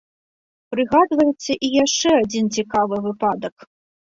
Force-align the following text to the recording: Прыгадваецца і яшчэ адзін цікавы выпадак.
Прыгадваецца 0.75 1.51
і 1.55 1.67
яшчэ 1.83 2.09
адзін 2.23 2.45
цікавы 2.59 2.95
выпадак. 3.07 3.55